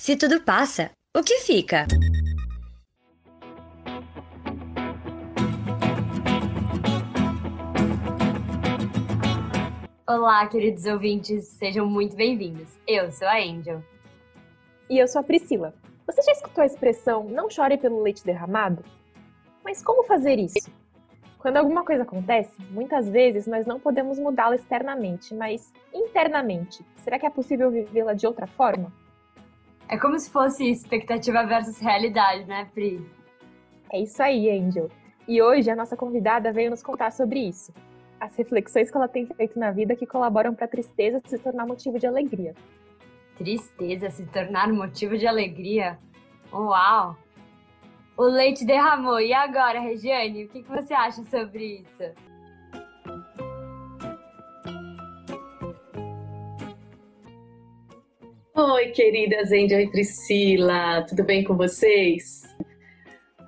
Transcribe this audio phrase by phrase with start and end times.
[0.00, 1.86] Se tudo passa, o que fica?
[10.08, 12.66] Olá, queridos ouvintes, sejam muito bem-vindos.
[12.86, 13.84] Eu sou a Angel.
[14.88, 15.74] E eu sou a Priscila.
[16.06, 18.82] Você já escutou a expressão não chore pelo leite derramado?
[19.62, 20.70] Mas como fazer isso?
[21.38, 26.82] Quando alguma coisa acontece, muitas vezes nós não podemos mudá-la externamente, mas internamente.
[27.04, 28.90] Será que é possível vivê-la de outra forma?
[29.90, 33.04] É como se fosse expectativa versus realidade, né, Pri?
[33.92, 34.88] É isso aí, Angel.
[35.26, 37.72] E hoje a nossa convidada veio nos contar sobre isso.
[38.20, 41.66] As reflexões que ela tem feito na vida que colaboram para a tristeza se tornar
[41.66, 42.54] motivo de alegria
[43.40, 45.98] tristeza se tornar motivo de alegria?
[46.52, 47.16] Uau!
[48.14, 49.18] O leite derramou.
[49.18, 52.29] E agora, Regiane, o que você acha sobre isso?
[58.62, 62.42] Oi, queridas Angel e Priscila, tudo bem com vocês?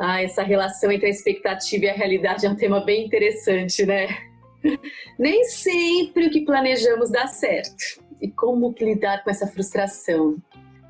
[0.00, 4.08] Ah, essa relação entre a expectativa e a realidade é um tema bem interessante, né?
[5.18, 10.38] Nem sempre o que planejamos dá certo e como lidar com essa frustração.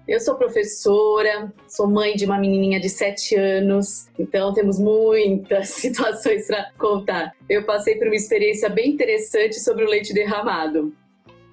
[0.06, 6.46] Eu sou professora, sou mãe de uma menininha de 7 anos, então temos muitas situações
[6.46, 7.32] para contar.
[7.50, 10.94] Eu passei por uma experiência bem interessante sobre o leite derramado.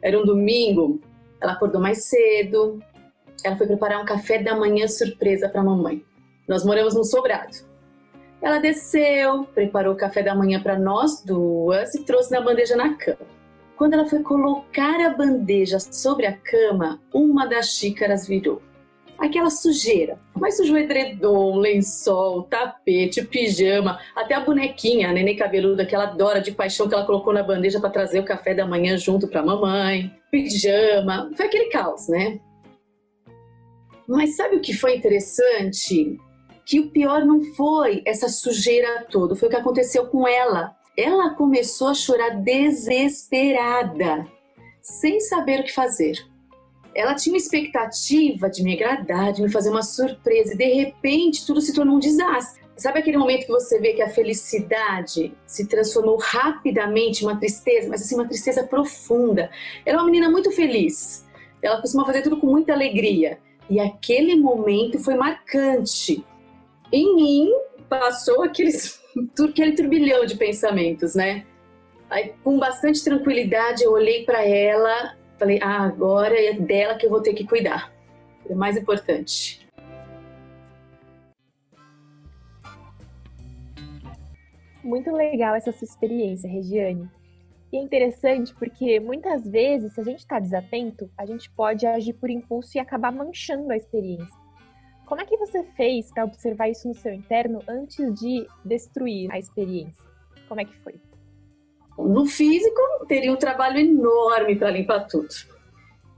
[0.04, 1.02] Era um domingo,
[1.42, 2.80] ela acordou mais cedo,
[3.44, 6.04] ela foi preparar um café da manhã surpresa para a mamãe.
[6.48, 7.58] Nós moramos num sobrado.
[8.42, 12.96] Ela desceu, preparou o café da manhã para nós duas e trouxe na bandeja na
[12.96, 13.28] cama.
[13.76, 18.62] Quando ela foi colocar a bandeja sobre a cama, uma das xícaras virou.
[19.20, 25.94] Aquela sujeira, mas sujou edredom, lençol, tapete, pijama, até a bonequinha, a neném cabeluda que
[25.94, 28.98] ela adora de paixão que ela colocou na bandeja para trazer o café da manhã
[28.98, 32.40] junto para mamãe, pijama, foi aquele caos, né?
[34.08, 36.18] Mas sabe o que foi interessante?
[36.66, 41.34] Que o pior não foi essa sujeira toda, foi o que aconteceu com ela ela
[41.34, 44.28] começou a chorar desesperada,
[44.82, 46.18] sem saber o que fazer.
[47.00, 51.48] Ela tinha uma expectativa de me agradar, de me fazer uma surpresa, e de repente
[51.48, 52.62] tudo se tornou um desastre.
[52.76, 57.88] Sabe aquele momento que você vê que a felicidade se transformou rapidamente em uma tristeza,
[57.88, 59.50] mas assim, uma tristeza profunda?
[59.86, 61.26] Ela é uma menina muito feliz.
[61.62, 63.40] Ela costuma fazer tudo com muita alegria.
[63.70, 66.22] E aquele momento foi marcante.
[66.92, 67.50] Em mim
[67.88, 69.00] passou aqueles
[69.50, 71.46] aquele turbilhão de pensamentos, né?
[72.10, 77.10] Aí, com bastante tranquilidade, eu olhei para ela, falei: ah, agora é dela que eu
[77.10, 77.92] vou ter que cuidar.
[78.48, 79.68] É mais importante.
[84.84, 87.10] Muito legal essa sua experiência, Regiane.
[87.72, 92.14] E é interessante porque muitas vezes, se a gente está desatento, a gente pode agir
[92.14, 94.40] por impulso e acabar manchando a experiência.
[95.06, 99.38] Como é que você fez para observar isso no seu interno antes de destruir a
[99.38, 100.04] experiência?
[100.48, 101.00] Como é que foi?
[102.08, 105.30] No físico, teria um trabalho enorme para limpar tudo.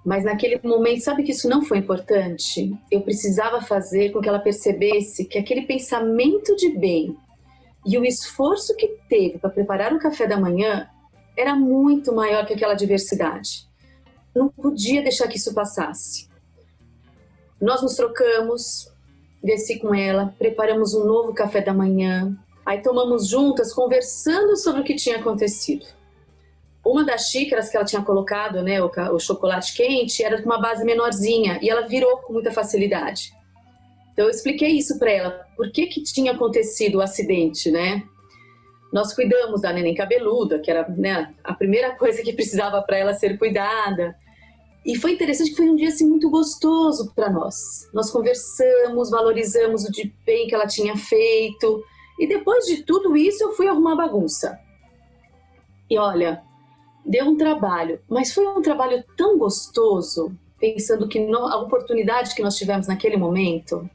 [0.05, 2.73] Mas naquele momento, sabe que isso não foi importante?
[2.89, 7.15] Eu precisava fazer com que ela percebesse que aquele pensamento de bem
[7.85, 10.87] e o esforço que teve para preparar o café da manhã
[11.35, 13.67] era muito maior que aquela adversidade.
[14.35, 16.29] Não podia deixar que isso passasse.
[17.59, 18.91] Nós nos trocamos,
[19.43, 22.35] desci com ela, preparamos um novo café da manhã.
[22.65, 25.85] Aí tomamos juntas, conversando sobre o que tinha acontecido.
[26.85, 30.59] Uma das xícaras que ela tinha colocado, né, o, o chocolate quente, era de uma
[30.59, 33.31] base menorzinha e ela virou com muita facilidade.
[34.13, 38.03] Então eu expliquei isso para ela, por que que tinha acontecido o acidente, né?
[38.91, 43.13] Nós cuidamos da neném cabeluda, que era né, a primeira coisa que precisava para ela
[43.13, 44.15] ser cuidada.
[44.85, 47.87] E foi interessante que foi um dia assim muito gostoso para nós.
[47.93, 51.83] Nós conversamos, valorizamos o de bem que ela tinha feito.
[52.19, 54.59] E depois de tudo isso, eu fui arrumar bagunça.
[55.89, 56.43] E olha,
[57.05, 62.43] deu um trabalho, mas foi um trabalho tão gostoso, pensando que no, a oportunidade que
[62.43, 63.89] nós tivemos naquele momento.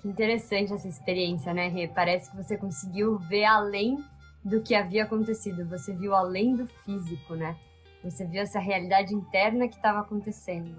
[0.00, 1.88] Que interessante essa experiência, né, Rê?
[1.88, 4.04] Parece que você conseguiu ver além
[4.44, 5.66] do que havia acontecido.
[5.68, 7.56] Você viu além do físico, né?
[8.02, 10.76] Você viu essa realidade interna que estava acontecendo.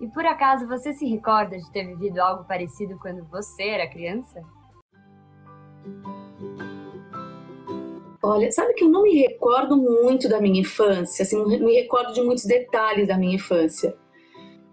[0.00, 4.42] E por acaso você se recorda de ter vivido algo parecido quando você era criança?
[8.22, 12.12] Olha, sabe que eu não me recordo muito da minha infância, assim, não me recordo
[12.12, 13.96] de muitos detalhes da minha infância.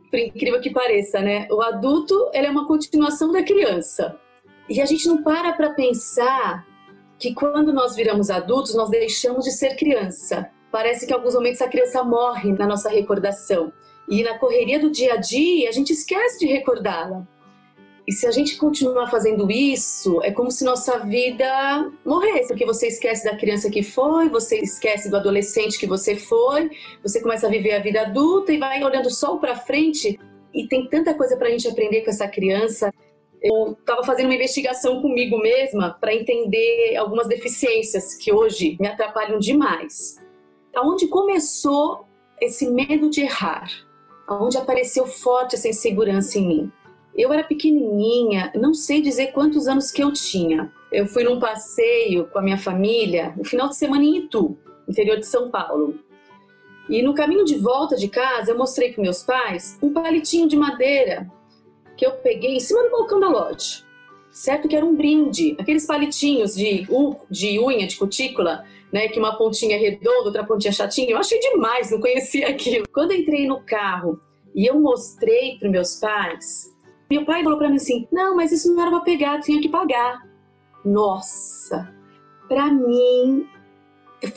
[0.10, 1.48] Por incrível que pareça, né?
[1.52, 4.20] O adulto, ele é uma continuação da criança.
[4.70, 6.66] E a gente não para para pensar
[7.20, 11.62] que quando nós viramos adultos, nós deixamos de ser criança parece que em alguns momentos
[11.62, 13.72] a criança morre na nossa recordação.
[14.10, 17.26] E na correria do dia a dia, a gente esquece de recordá-la.
[18.08, 22.88] E se a gente continuar fazendo isso, é como se nossa vida morresse, porque você
[22.88, 26.70] esquece da criança que foi, você esquece do adolescente que você foi,
[27.02, 30.20] você começa a viver a vida adulta e vai olhando só para frente.
[30.54, 32.94] E tem tanta coisa para a gente aprender com essa criança.
[33.42, 39.40] Eu estava fazendo uma investigação comigo mesma para entender algumas deficiências que hoje me atrapalham
[39.40, 40.24] demais.
[40.76, 42.06] Aonde começou
[42.40, 43.68] esse medo de errar?
[44.28, 46.72] Aonde apareceu forte essa insegurança em mim?
[47.18, 50.72] Eu era pequenininha, não sei dizer quantos anos que eu tinha.
[50.92, 54.58] Eu fui num passeio com a minha família no final de semana em Itu,
[54.88, 55.98] interior de São Paulo.
[56.90, 60.58] E no caminho de volta de casa, eu mostrei para meus pais um palitinho de
[60.58, 61.32] madeira
[61.96, 63.84] que eu peguei em cima do balcão da loja.
[64.30, 66.86] Certo que era um brinde, aqueles palitinhos de,
[67.32, 71.12] de unha, de cutícula, né, que uma pontinha redonda, outra pontinha chatinha.
[71.12, 72.86] Eu achei demais, não conhecia aquilo.
[72.94, 74.20] Quando entrei no carro
[74.54, 76.75] e eu mostrei para meus pais,
[77.10, 79.70] meu pai falou para mim assim: não, mas isso não era para pegar, tinha que
[79.70, 80.28] pagar.
[80.84, 81.94] Nossa,
[82.48, 83.48] para mim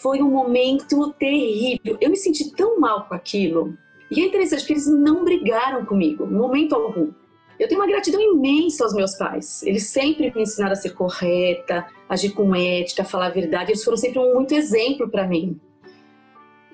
[0.00, 1.96] foi um momento terrível.
[2.00, 3.74] Eu me senti tão mal com aquilo.
[4.10, 7.12] E é interessante porque eles não brigaram comigo, em momento algum.
[7.58, 9.62] Eu tenho uma gratidão imensa aos meus pais.
[9.64, 13.72] Eles sempre me ensinaram a ser correta, agir com ética, falar a verdade.
[13.72, 15.60] Eles foram sempre um muito exemplo para mim.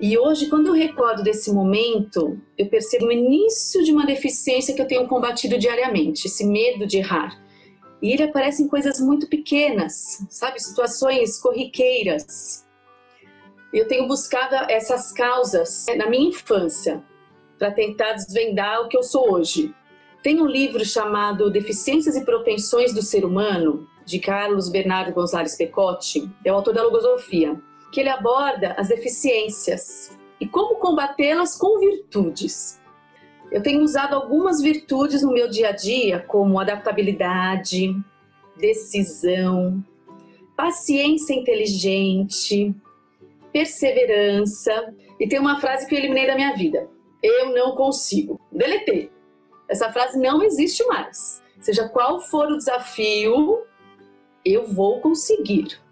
[0.00, 4.82] E hoje, quando eu recordo desse momento, eu percebo o início de uma deficiência que
[4.82, 7.40] eu tenho combatido diariamente, esse medo de errar.
[8.02, 10.60] E ele aparece em coisas muito pequenas, sabe?
[10.60, 12.66] Situações corriqueiras.
[13.72, 17.02] Eu tenho buscado essas causas na minha infância
[17.58, 19.72] para tentar desvendar o que eu sou hoje.
[20.22, 26.28] Tem um livro chamado Deficiências e Propensões do Ser Humano, de Carlos Bernardo Gonzalez Pecotti,
[26.44, 27.58] é o autor da logosofia
[27.94, 32.82] que ele aborda as deficiências e como combatê-las com virtudes.
[33.52, 37.94] Eu tenho usado algumas virtudes no meu dia a dia, como adaptabilidade,
[38.56, 39.80] decisão,
[40.56, 42.74] paciência inteligente,
[43.52, 44.92] perseverança.
[45.20, 46.88] E tem uma frase que eu eliminei da minha vida:
[47.22, 48.40] Eu não consigo.
[48.50, 49.08] Deletei.
[49.68, 51.40] Essa frase não existe mais.
[51.60, 53.62] Seja qual for o desafio,
[54.44, 55.83] eu vou conseguir.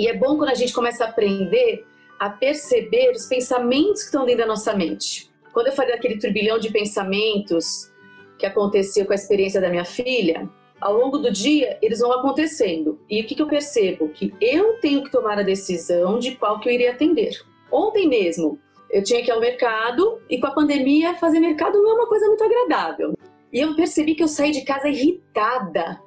[0.00, 1.86] E é bom quando a gente começa a aprender
[2.18, 5.30] a perceber os pensamentos que estão dentro da nossa mente.
[5.52, 7.92] Quando eu falei daquele turbilhão de pensamentos
[8.38, 10.48] que aconteceu com a experiência da minha filha,
[10.80, 12.98] ao longo do dia eles vão acontecendo.
[13.10, 14.08] E o que, que eu percebo?
[14.08, 17.38] Que eu tenho que tomar a decisão de qual que eu iria atender.
[17.70, 18.58] Ontem mesmo,
[18.90, 22.08] eu tinha que ir ao mercado e com a pandemia fazer mercado não é uma
[22.08, 23.12] coisa muito agradável.
[23.52, 26.00] E eu percebi que eu saí de casa irritada.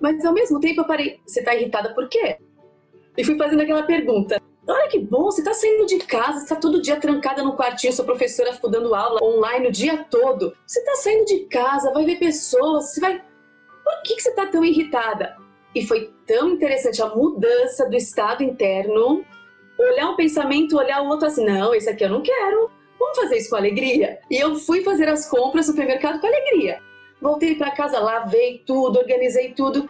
[0.00, 2.38] Mas ao mesmo tempo eu parei, você está irritada por quê?
[3.18, 4.40] E fui fazendo aquela pergunta.
[4.66, 8.04] Olha que bom, você está saindo de casa, está todo dia trancada no quartinho, sua
[8.04, 10.54] professora ficou dando aula online o dia todo.
[10.64, 13.18] Você está saindo de casa, vai ver pessoas, você vai.
[13.18, 15.36] Por que, que você está tão irritada?
[15.74, 19.24] E foi tão interessante a mudança do estado interno.
[19.78, 22.70] Olhar um pensamento, olhar o outro assim, não, esse aqui eu não quero.
[23.00, 24.20] Vamos fazer isso com alegria?
[24.30, 26.80] E eu fui fazer as compras no supermercado com alegria.
[27.20, 29.88] Voltei para casa, lavei tudo, organizei tudo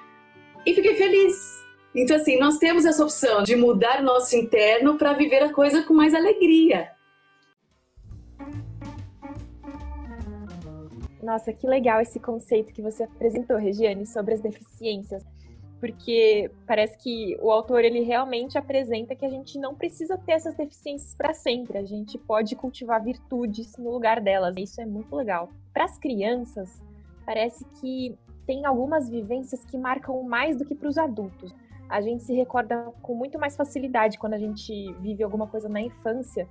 [0.64, 5.14] e fiquei feliz então, assim, nós temos essa opção de mudar o nosso interno para
[5.14, 6.90] viver a coisa com mais alegria.
[11.22, 15.24] Nossa, que legal esse conceito que você apresentou, Regiane, sobre as deficiências.
[15.80, 20.54] Porque parece que o autor ele realmente apresenta que a gente não precisa ter essas
[20.56, 21.78] deficiências para sempre.
[21.78, 24.54] A gente pode cultivar virtudes no lugar delas.
[24.58, 25.48] Isso é muito legal.
[25.72, 26.82] Para as crianças,
[27.24, 31.54] parece que tem algumas vivências que marcam mais do que para os adultos
[31.88, 35.80] a gente se recorda com muito mais facilidade quando a gente vive alguma coisa na
[35.80, 36.46] infância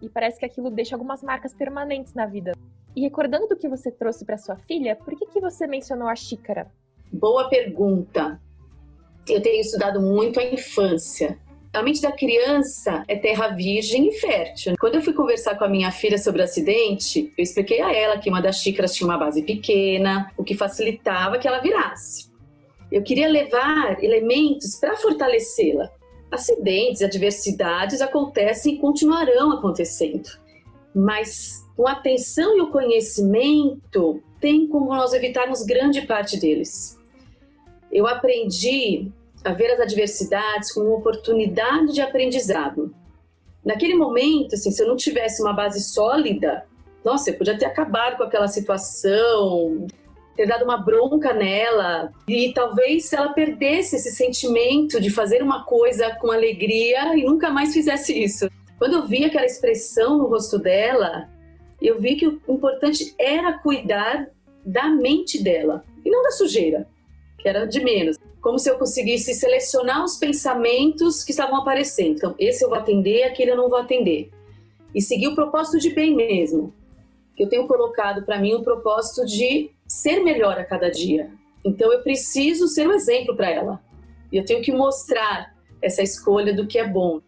[0.00, 2.52] e parece que aquilo deixa algumas marcas permanentes na vida.
[2.94, 6.16] E recordando do que você trouxe para sua filha, por que, que você mencionou a
[6.16, 6.70] xícara?
[7.12, 8.40] Boa pergunta.
[9.28, 11.38] Eu tenho estudado muito a infância.
[11.72, 14.74] A mente da criança é terra virgem e fértil.
[14.78, 18.18] Quando eu fui conversar com a minha filha sobre o acidente, eu expliquei a ela
[18.18, 22.31] que uma das xícaras tinha uma base pequena, o que facilitava que ela virasse.
[22.92, 25.90] Eu queria levar elementos para fortalecê-la.
[26.30, 30.28] Acidentes, adversidades acontecem e continuarão acontecendo.
[30.94, 36.98] Mas com a atenção e o conhecimento, tem como nós evitarmos grande parte deles.
[37.90, 39.10] Eu aprendi
[39.42, 42.94] a ver as adversidades como uma oportunidade de aprendizado.
[43.64, 46.66] Naquele momento, assim, se eu não tivesse uma base sólida,
[47.02, 49.86] nossa, eu podia ter acabado com aquela situação,
[50.36, 56.14] ter dado uma bronca nela e talvez ela perdesse esse sentimento de fazer uma coisa
[56.16, 58.48] com alegria e nunca mais fizesse isso.
[58.78, 61.28] Quando eu vi aquela expressão no rosto dela,
[61.80, 64.28] eu vi que o importante era cuidar
[64.64, 66.88] da mente dela e não da sujeira,
[67.38, 68.16] que era de menos.
[68.40, 72.16] Como se eu conseguisse selecionar os pensamentos que estavam aparecendo.
[72.16, 74.30] Então, esse eu vou atender, aquele eu não vou atender.
[74.94, 76.74] E seguir o propósito de bem mesmo.
[77.36, 81.30] Que eu tenho colocado para mim o propósito de ser melhor a cada dia.
[81.64, 83.82] Então, eu preciso ser um exemplo para ela.
[84.32, 87.20] E eu tenho que mostrar essa escolha do que é bom.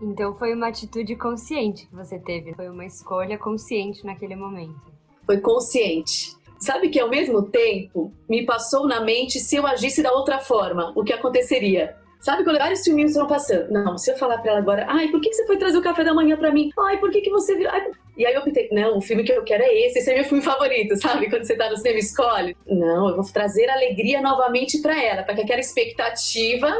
[0.00, 4.92] Então foi uma atitude consciente que você teve, foi uma escolha consciente naquele momento.
[5.24, 6.34] Foi consciente.
[6.58, 10.92] Sabe que ao mesmo tempo me passou na mente se eu agisse da outra forma,
[10.96, 11.96] o que aconteceria?
[12.22, 13.68] Sabe quando vários filminhos estão passando?
[13.72, 16.04] Não, se eu falar pra ela agora, ai, por que você foi trazer o café
[16.04, 16.70] da manhã pra mim?
[16.78, 17.72] Ai, por que, que você virou?
[17.72, 17.90] Ai...
[18.16, 20.24] E aí eu pensei, não, o filme que eu quero é esse, esse é meu
[20.24, 21.28] filme favorito, sabe?
[21.28, 22.56] Quando você tá no cinema escolhe.
[22.64, 26.72] Não, eu vou trazer alegria novamente para ela, para que aquela expectativa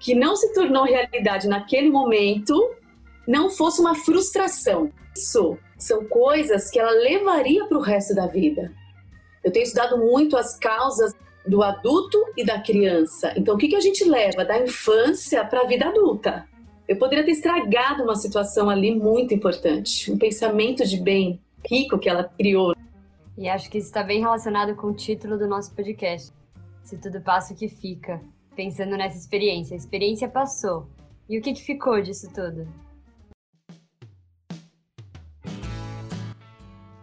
[0.00, 2.74] que não se tornou realidade naquele momento
[3.28, 4.90] não fosse uma frustração.
[5.14, 8.72] Isso são coisas que ela levaria para o resto da vida.
[9.44, 11.14] Eu tenho estudado muito as causas
[11.46, 13.32] do adulto e da criança.
[13.36, 16.46] Então, o que, que a gente leva da infância para a vida adulta?
[16.88, 22.08] Eu poderia ter estragado uma situação ali muito importante, um pensamento de bem rico que
[22.08, 22.74] ela criou.
[23.38, 26.32] E acho que isso está bem relacionado com o título do nosso podcast.
[26.82, 28.20] Se tudo passa, o que fica?
[28.54, 29.74] pensando nessa experiência.
[29.74, 30.86] A experiência passou.
[31.28, 32.66] E o que, que ficou disso tudo?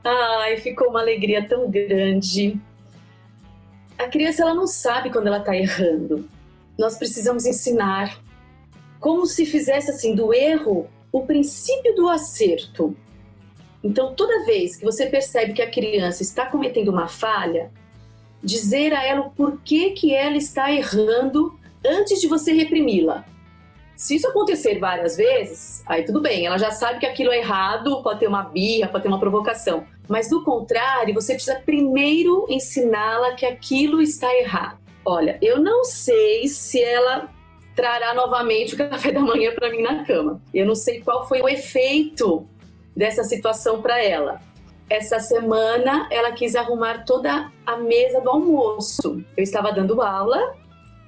[0.03, 2.59] Ai, ficou uma alegria tão grande.
[3.99, 6.27] A criança ela não sabe quando ela está errando.
[6.77, 8.17] Nós precisamos ensinar
[8.97, 12.95] como se fizesse assim do erro o princípio do acerto.
[13.83, 17.71] Então, toda vez que você percebe que a criança está cometendo uma falha,
[18.41, 23.25] dizer a ela o porquê que ela está errando antes de você reprimi-la.
[23.99, 28.01] Se isso acontecer várias vezes, aí tudo bem, ela já sabe que aquilo é errado,
[28.01, 29.85] pode ter uma birra, pode ter uma provocação.
[30.07, 34.79] Mas do contrário, você precisa primeiro ensiná-la que aquilo está errado.
[35.03, 37.29] Olha, eu não sei se ela
[37.75, 40.41] trará novamente o café da manhã para mim na cama.
[40.53, 42.47] Eu não sei qual foi o efeito
[42.95, 44.39] dessa situação para ela
[44.89, 49.23] essa semana ela quis arrumar toda a mesa do almoço.
[49.37, 50.55] Eu estava dando aula,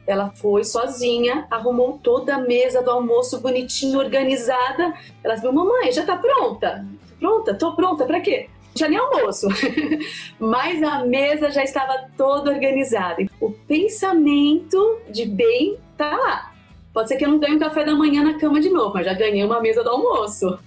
[0.05, 4.93] ela foi sozinha, arrumou toda a mesa do almoço bonitinho, organizada.
[5.23, 6.85] Ela falou: "Mamãe, já está pronta?"
[7.19, 7.53] "Pronta?
[7.53, 9.47] Tô pronta para quê?" Tinha nem almoço,
[10.39, 13.25] mas a mesa já estava toda organizada.
[13.39, 16.51] O pensamento de bem tá lá.
[16.93, 19.05] Pode ser que eu não ganhe um café da manhã na cama de novo, mas
[19.05, 20.59] já ganhei uma mesa do almoço.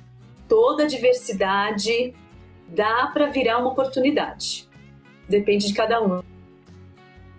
[0.49, 2.15] Toda a diversidade,
[2.69, 4.69] dá para virar uma oportunidade.
[5.29, 6.23] Depende de cada um.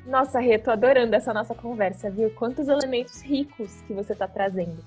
[0.06, 2.30] Nossa, Rê, tô adorando essa nossa conversa, viu?
[2.32, 4.78] Quantos elementos ricos que você está trazendo.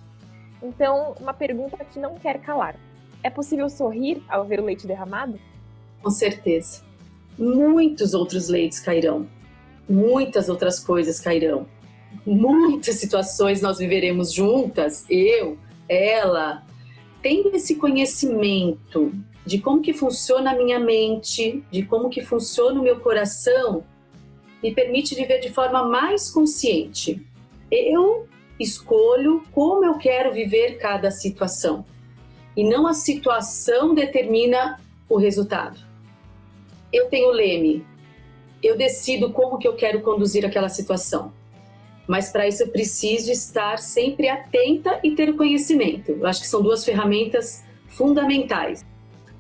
[0.63, 2.77] Então, uma pergunta que não quer calar.
[3.23, 5.39] É possível sorrir ao ver o leite derramado?
[6.03, 6.83] Com certeza.
[7.37, 9.27] Muitos outros leites cairão.
[9.89, 11.67] Muitas outras coisas cairão.
[12.25, 15.59] Muitas situações nós viveremos juntas, eu,
[15.89, 16.65] ela,
[17.23, 19.13] tendo esse conhecimento
[19.45, 23.83] de como que funciona a minha mente, de como que funciona o meu coração,
[24.63, 27.25] me permite viver de forma mais consciente.
[27.71, 31.85] Eu escolho como eu quero viver cada situação.
[32.57, 35.79] E não a situação determina o resultado.
[36.93, 37.87] Eu tenho leme.
[38.63, 41.33] Eu decido como que eu quero conduzir aquela situação.
[42.09, 46.13] Mas para isso eu preciso estar sempre atenta e ter conhecimento.
[46.13, 48.85] Eu acho que são duas ferramentas fundamentais.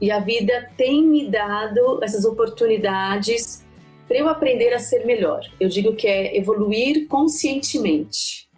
[0.01, 3.65] E a vida tem me dado essas oportunidades
[4.09, 5.43] para eu aprender a ser melhor.
[5.61, 8.49] Eu digo que é evoluir conscientemente.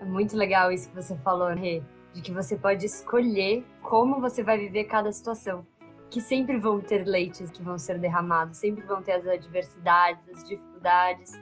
[0.00, 1.82] É muito legal isso que você falou, Rê,
[2.14, 5.66] de que você pode escolher como você vai viver cada situação.
[6.10, 10.42] Que sempre vão ter leites que vão ser derramados, sempre vão ter as adversidades, as
[10.42, 11.32] dificuldades.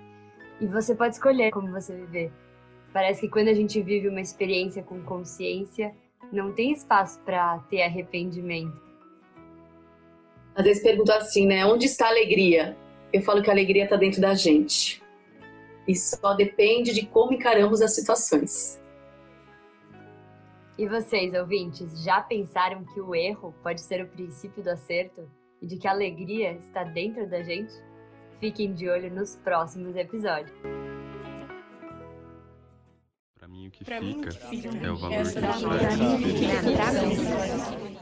[0.60, 2.32] E você pode escolher como você viver.
[2.92, 5.94] Parece que quando a gente vive uma experiência com consciência,
[6.32, 8.87] não tem espaço para ter arrependimento.
[10.58, 11.64] Às vezes pergunto assim, né?
[11.64, 12.76] Onde está a alegria?
[13.12, 15.00] Eu falo que a alegria está dentro da gente.
[15.86, 18.82] E só depende de como encaramos as situações.
[20.76, 25.30] E vocês, ouvintes, já pensaram que o erro pode ser o princípio do acerto
[25.62, 27.72] e de que a alegria está dentro da gente?
[28.40, 30.52] Fiquem de olho nos próximos episódios
[33.48, 33.96] mim o que, fica,
[34.84, 35.52] é o valor que a
[36.92, 37.98] gente